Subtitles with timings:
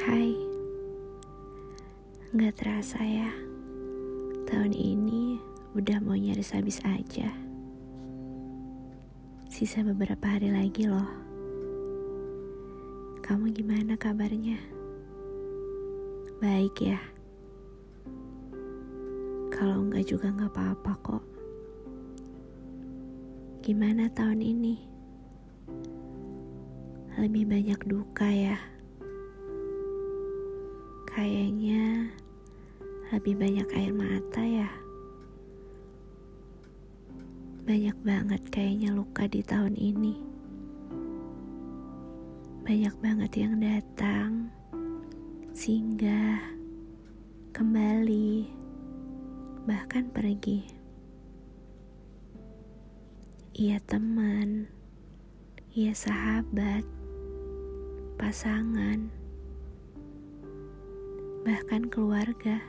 [0.00, 0.32] Hai,
[2.32, 3.28] nggak terasa ya,
[4.48, 5.36] tahun ini
[5.76, 7.28] udah mau nyaris habis aja.
[9.52, 11.04] Sisa beberapa hari lagi loh.
[13.20, 14.56] Kamu gimana kabarnya?
[16.40, 17.00] Baik ya?
[19.52, 21.24] Kalau enggak juga nggak apa-apa kok.
[23.60, 24.80] Gimana tahun ini?
[27.20, 28.79] Lebih banyak duka ya?
[31.10, 32.06] Kayaknya
[33.10, 34.70] lebih banyak air mata ya.
[37.66, 40.14] Banyak banget kayaknya luka di tahun ini.
[42.62, 44.54] Banyak banget yang datang,
[45.50, 46.38] singgah,
[47.50, 48.46] kembali,
[49.66, 50.62] bahkan pergi.
[53.58, 54.70] Ia teman,
[55.74, 56.86] ia sahabat,
[58.14, 59.19] pasangan
[61.40, 62.60] bahkan keluarga.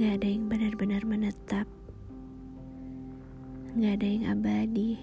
[0.00, 1.68] Gak ada yang benar-benar menetap,
[3.76, 4.96] gak ada yang abadi,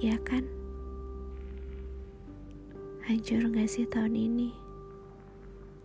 [0.00, 0.48] ya kan?
[3.04, 4.48] Hancur gak sih tahun ini?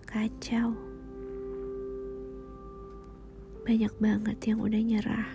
[0.08, 0.72] Kacau.
[3.68, 5.30] Banyak banget yang udah nyerah.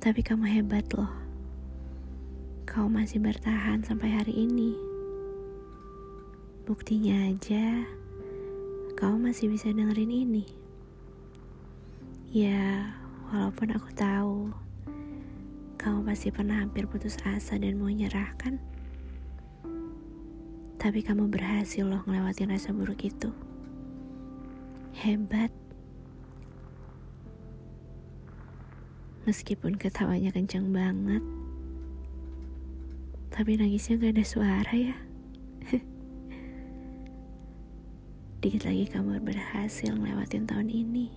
[0.00, 1.12] Tapi kamu hebat loh.
[2.64, 4.95] Kau masih bertahan sampai hari ini.
[6.66, 7.86] Buktinya aja,
[8.98, 10.42] kau masih bisa dengerin ini.
[12.34, 12.90] Ya,
[13.30, 14.50] walaupun aku tahu
[15.78, 18.58] kamu pasti pernah hampir putus asa dan mau nyerah kan?
[20.74, 23.30] Tapi kamu berhasil loh ngelewatin rasa buruk itu.
[24.90, 25.54] Hebat.
[29.22, 31.22] Meskipun ketawanya kencang banget,
[33.30, 34.98] tapi nangisnya gak ada suara ya.
[38.36, 41.08] Dikit lagi kamu berhasil ngelewatin tahun ini.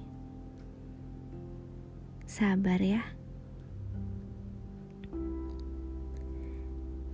[2.23, 3.03] Sabar ya.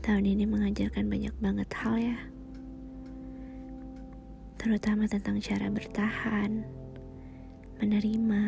[0.05, 2.17] Tahun ini mengajarkan banyak banget hal ya.
[4.61, 6.61] Terutama tentang cara bertahan,
[7.81, 8.43] menerima,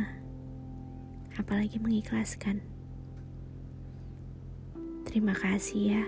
[1.42, 2.62] apalagi mengikhlaskan.
[5.10, 6.06] Terima kasih ya,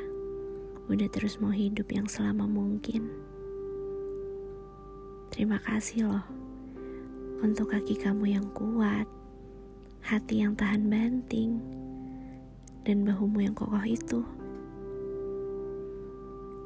[0.94, 3.29] udah terus mau hidup yang selama mungkin.
[5.30, 6.26] Terima kasih loh
[7.40, 9.08] untuk kaki kamu yang kuat,
[10.04, 11.62] hati yang tahan banting,
[12.84, 14.26] dan bahumu yang kokoh itu.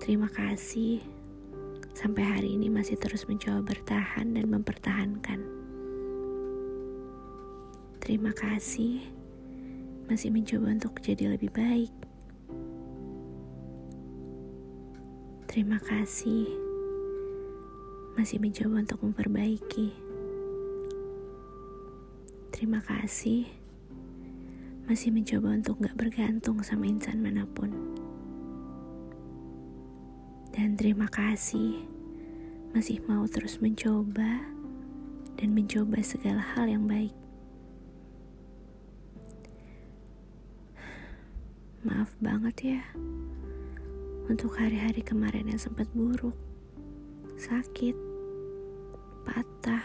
[0.02, 1.00] Terima kasih
[1.94, 5.40] sampai hari ini masih terus mencoba bertahan dan mempertahankan.
[8.04, 9.00] Terima kasih
[10.12, 11.94] masih mencoba untuk jadi lebih baik.
[15.48, 16.73] Terima kasih
[18.14, 19.90] masih mencoba untuk memperbaiki.
[22.54, 23.50] Terima kasih,
[24.86, 27.74] masih mencoba untuk gak bergantung sama insan mana pun.
[30.54, 31.82] Dan terima kasih,
[32.78, 34.46] masih mau terus mencoba
[35.42, 37.18] dan mencoba segala hal yang baik.
[41.82, 42.82] Maaf banget ya
[44.30, 46.38] untuk hari-hari kemarin yang sempat buruk
[47.38, 47.98] sakit,
[49.26, 49.84] patah,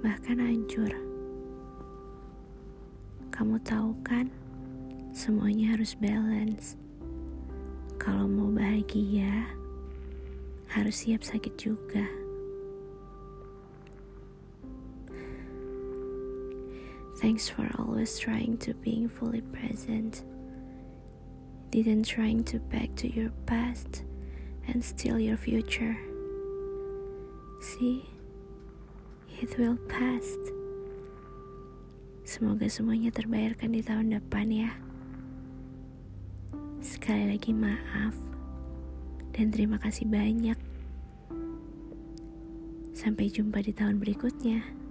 [0.00, 0.90] bahkan hancur.
[3.34, 4.30] Kamu tahu kan,
[5.10, 6.78] semuanya harus balance.
[7.98, 9.48] Kalau mau bahagia,
[10.70, 12.06] harus siap sakit juga.
[17.18, 20.22] Thanks for always trying to being fully present.
[21.70, 24.04] Didn't trying to back to your past
[24.68, 25.96] and steal your future.
[27.60, 28.04] See,
[29.40, 30.36] it will pass.
[32.24, 34.70] Semoga semuanya terbayarkan di tahun depan ya.
[36.84, 38.16] Sekali lagi maaf
[39.32, 40.56] dan terima kasih banyak.
[42.94, 44.83] Sampai jumpa di tahun berikutnya.